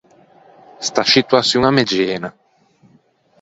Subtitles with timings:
[0.87, 2.29] Sta scituaçion a me gena.